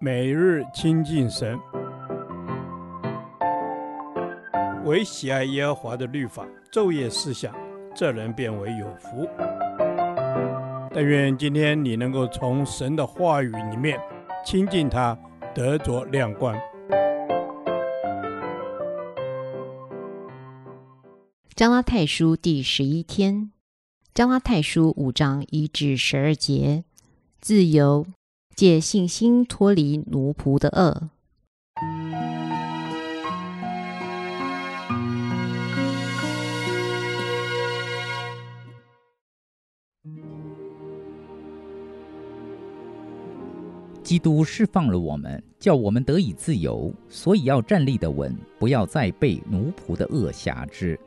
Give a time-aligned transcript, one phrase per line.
[0.00, 1.58] 每日亲近神，
[4.84, 7.54] 唯喜爱耶和华的律法，昼夜思想，
[7.94, 9.28] 这人便为有福。
[10.92, 13.98] 但愿今天你能够从神的话语里面
[14.44, 15.18] 亲近他，
[15.54, 16.54] 得着亮光。
[21.56, 23.50] 加拉太书第十一天，
[24.12, 26.84] 加拉太书五章一至十二节，
[27.40, 28.06] 自由。
[28.56, 31.10] 借信心脱离奴仆的恶。
[44.02, 51.00] 基督释放了我们，叫我们得以自由，所以要站立的稳，不要再被奴仆的恶挟制。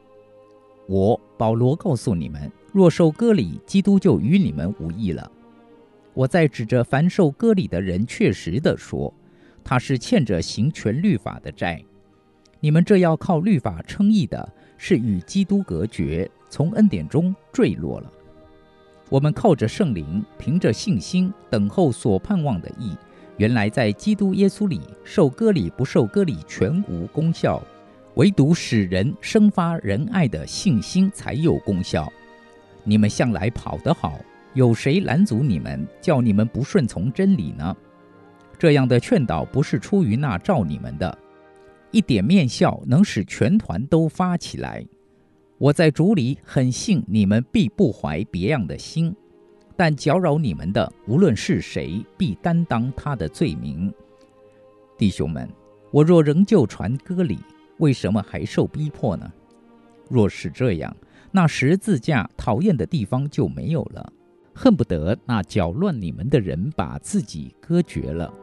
[0.87, 5.31] 我保罗告诉你们：若受割礼，基督就与你们无益了。
[6.17, 9.13] 我在指着凡受割礼的人确实地说，
[9.63, 11.79] 他是欠着行全律法的债。
[12.59, 18.11] 你们这要靠律法称义的，是与基督隔绝，从恩典中坠落了。
[19.09, 22.97] 我们靠着圣灵，凭着信心等候所盼望的义。
[23.37, 27.61] 原来在基督耶稣里，受割礼不受割礼全无功效，
[28.15, 32.11] 唯独使人生发仁爱的信心才有功效。
[32.83, 34.19] 你们向来跑得好。
[34.53, 37.75] 有谁拦阻你们，叫你们不顺从真理呢？
[38.57, 41.17] 这样的劝导不是出于那召你们的。
[41.91, 44.85] 一点面笑能使全团都发起来。
[45.57, 49.15] 我在主里很信你们必不怀别样的心，
[49.75, 53.93] 但搅扰你们的，无论是谁，必担当他的罪名。
[54.97, 55.47] 弟兄们，
[55.91, 57.39] 我若仍旧传歌礼，
[57.77, 59.31] 为什么还受逼迫呢？
[60.09, 60.95] 若是这样，
[61.31, 64.13] 那十字架讨厌的地方就没有了。
[64.57, 68.33] 恨不得那搅乱你们的人把自己割绝了。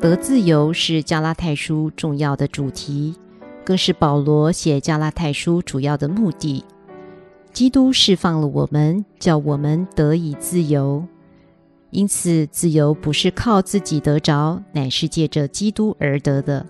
[0.00, 3.14] 得自由是加拉太书重要的主题，
[3.64, 6.64] 更是保罗写加拉太书主要的目的。
[7.52, 11.06] 基督释放了我们，叫我们得以自由。
[11.90, 16.66] 因此，自由不是靠自己得着，乃是借着基督而得的。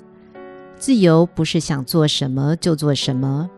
[0.77, 3.49] 自由不是想做什么就做什么，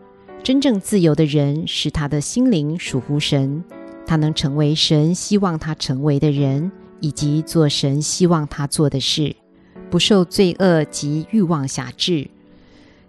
[0.43, 3.63] 真正自由的人是他的心灵属乎神，
[4.05, 9.35] 他能成为神希望他成为的人，以及做神希望他做的事，
[9.89, 12.29] 不受罪恶及欲望辖制。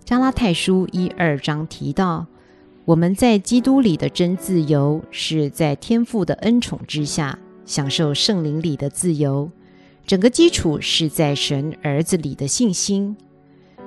[0.04, 2.26] 加拉太书一二章提到，
[2.86, 9.48] 我们在基督里的真自由，是在天父的恩宠之下享受圣灵里的自由，
[10.06, 13.16] 整个基础是在神儿子里的信心。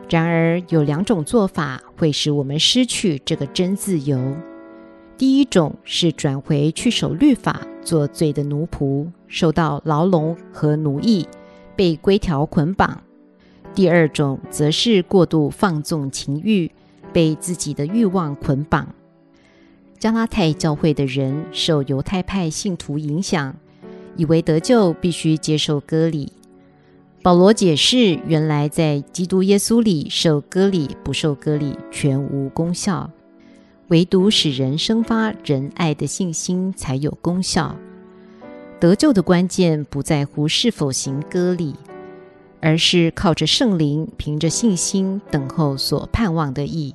[0.10, 4.20] 然而，有两种做法会使我们失去这个真自由。
[5.18, 11.28] 第一种是转回去守律法，做罪的奴仆，受到牢笼和奴役，
[11.76, 13.04] 被规条捆绑；
[13.74, 16.72] 第二种则是过度放纵情欲，
[17.14, 18.94] 被自己的欲望捆绑。
[20.00, 23.56] 加拉太教会的人受犹太派信徒影响，
[24.18, 26.34] 以为得救必须接受割礼。
[27.24, 33.12] 保罗解释，原来在基督耶稣里受割礼不受割礼全无功效，
[33.90, 37.76] 唯独使人生发仁爱的信心才有功效。
[38.80, 41.76] 得救的关键不在乎是否行割礼，
[42.60, 46.92] 而是靠着圣灵，凭着信心等候所盼望的义。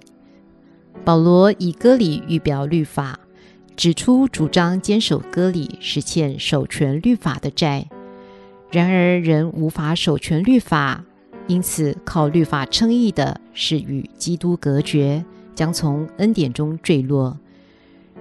[1.05, 3.21] 保罗以割礼预表律法，
[3.77, 7.89] 指出主张坚守割礼是欠守全律法的债。
[8.71, 11.05] 然而，人无法守全律法，
[11.47, 17.39] 因此靠律法称义的是与基督隔绝，将从恩典中坠落。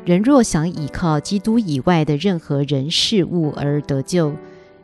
[0.05, 4.33] 人若想倚靠基督以外的任何人事物而得救，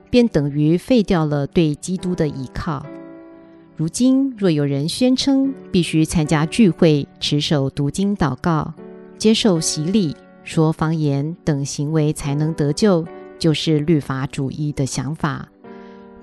[0.10, 2.84] 便等于废掉了对基督的倚靠。
[3.78, 8.74] 如今，若有人宣称必须参加聚会、持守读经、祷告、
[9.20, 13.06] 接受洗礼、说方言等行为才能得救，
[13.38, 15.48] 就是律法主义的想法。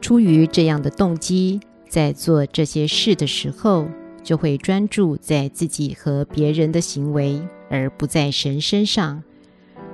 [0.00, 3.86] 出于这样的动机，在做这些事的时候，
[4.22, 7.40] 就会专注在自己和别人的行为，
[7.70, 9.22] 而不在神身上，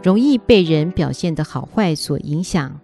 [0.03, 2.81] 容易被人表现的好坏所影响。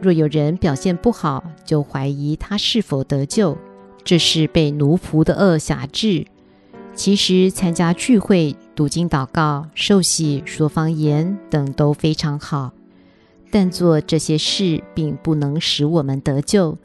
[0.00, 3.56] 若有人表现不好，就怀疑他是否得救，
[4.02, 6.26] 这是被奴仆的恶辖制。
[6.94, 12.72] 其实参加聚会、读经、祷告、受洗、说方言等都非常好。
[13.54, 16.76] 但做这些事并不能使我们得救，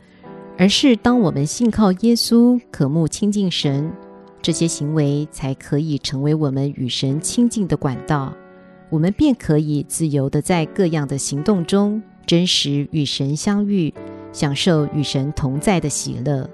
[0.56, 3.92] 而是当我们信靠耶稣、渴慕亲近神，
[4.40, 8.32] 这些行为才可以成为我们与神亲近的管道。
[8.92, 13.92] 我们便可以自由地在各样的行动中，真实与神相遇，
[14.32, 16.48] 享受与神同在的喜乐。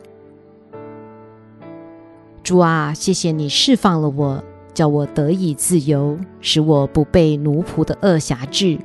[2.41, 4.41] 主啊，谢谢你释放了我，
[4.73, 8.79] 叫我得以自由，使我不被奴仆的轭挟制。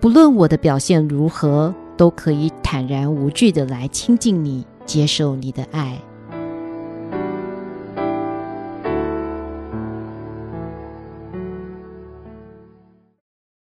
[0.00, 6.00] 不论我的表现如何，都可以坦然无惧的来亲近你，接受你的爱。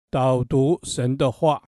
[0.09, 1.61] 导读神的话，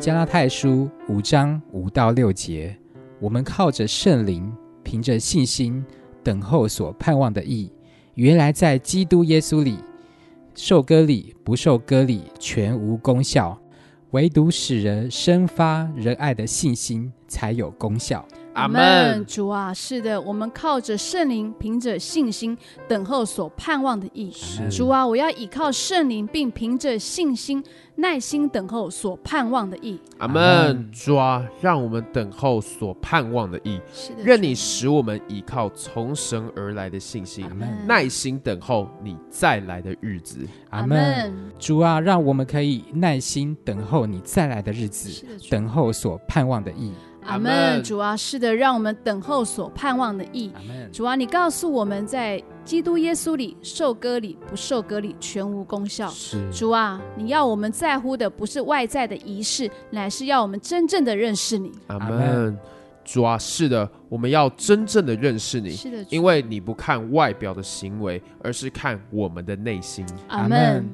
[0.00, 2.76] 加拉太书五章五到六节，
[3.20, 5.84] 我们靠着圣灵，凭着信心
[6.24, 7.72] 等候所盼望的义。
[8.14, 9.78] 原来在基督耶稣里，
[10.56, 13.60] 受割礼不受割礼全无功效，
[14.12, 18.26] 唯独使人生发仁爱的信心才有功效。
[18.56, 22.56] 阿门，主啊，是的，我们靠着圣灵，凭着信心
[22.88, 24.32] 等候所盼望的意。
[24.70, 27.62] 主啊，我要倚靠圣灵，并凭着信心
[27.96, 30.00] 耐心等候所盼望的意。
[30.16, 33.78] 阿门，主啊，让我们等候所盼望的意。
[33.92, 37.46] 是的，愿你使我们倚靠从神而来的信心，
[37.86, 40.38] 耐心等候你再来的日子。
[40.70, 46.94] 阿门，主啊，让我们可以耐心等候你再来的日子，等候所盼望的义。
[47.26, 50.52] 阿门，主啊，是的，让我们等候所盼望的义。
[50.92, 56.08] 主啊，你告诉我们在基督耶稣里受割礼不受割礼全无功效。
[56.08, 61.72] 是主啊，你要我们在乎的不是外在的仪式，乃是要我们真正的认识你。
[61.88, 62.56] 阿门，
[63.04, 65.70] 主啊，是的，我们要真正的认识你。
[65.70, 70.06] 是的，因为你不看外表的行为，而是看我们的内心。
[70.28, 70.88] 阿门，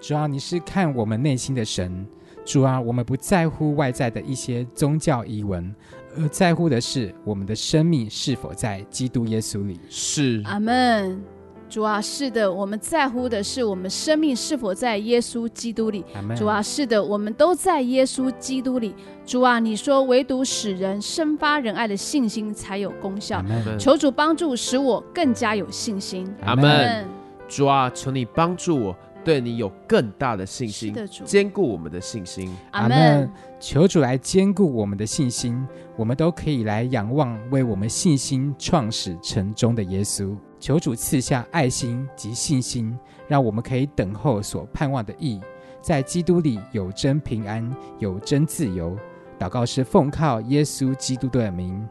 [0.00, 2.06] 主啊，你是看我们内心的神。
[2.46, 5.74] 主啊，我们不在乎外在的一些宗教仪文，
[6.16, 9.80] 而在乎的是我们的生命是否在基督耶稣里。
[9.90, 11.20] 是，阿门。
[11.68, 16.04] 主啊，是的，我们在乎的是我们生命是否在耶稣基督里。
[16.14, 16.36] 阿门。
[16.36, 18.94] 主啊，是的，我们都在耶稣基督里。
[19.24, 23.44] 主啊，你说唯独使人生发仁爱的信心才有功效。
[23.76, 26.32] 求主帮助，使我更加有信心。
[26.42, 27.04] 阿门。
[27.48, 28.96] 主啊，求你帮助我。
[29.26, 30.94] 对你有更大的信心，
[31.24, 32.56] 坚固我们的信心。
[32.70, 33.28] 阿门。
[33.58, 40.36] 求主来坚固我们的信心，我们都可以来仰望为我们信心创始成终的耶稣。
[40.60, 42.96] 求主赐下爱心及信心，
[43.26, 45.40] 让我们可以等候所盼望的义，
[45.82, 47.68] 在基督里有真平安，
[47.98, 48.96] 有真自由。
[49.40, 51.84] 祷告是奉靠耶稣基督的名。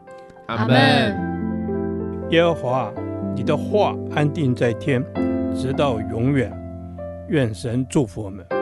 [0.46, 2.30] 阿门。
[2.30, 2.90] 耶和华，
[3.34, 5.04] 你的话安定在天，
[5.54, 6.50] 直到永远。
[7.28, 8.55] 愿神祝福我们。